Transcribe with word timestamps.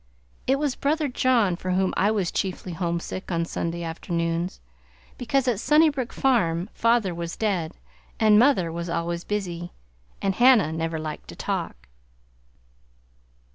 It 0.47 0.57
was 0.57 0.73
brother 0.75 1.07
John 1.07 1.55
for 1.55 1.69
whom 1.73 1.93
I 1.95 2.09
was 2.09 2.31
chiefly 2.31 2.73
homesick 2.73 3.31
on 3.31 3.45
Sunday 3.45 3.83
afternoons, 3.83 4.59
because 5.15 5.47
at 5.47 5.59
Sunnybrook 5.59 6.11
Farm 6.11 6.71
father 6.73 7.13
was 7.13 7.37
dead 7.37 7.73
and 8.19 8.39
mother 8.39 8.71
was 8.71 8.89
always 8.89 9.23
busy, 9.23 9.73
and 10.19 10.33
Hannah 10.33 10.73
never 10.73 10.97
liked 10.97 11.27
to 11.27 11.35
talk. 11.35 11.87